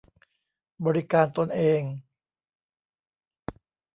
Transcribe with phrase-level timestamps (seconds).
[0.85, 1.81] บริการตนเอง